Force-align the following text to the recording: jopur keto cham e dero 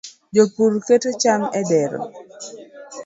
jopur 0.35 0.71
keto 0.87 1.09
cham 1.21 1.41
e 1.59 1.61
dero 1.69 1.99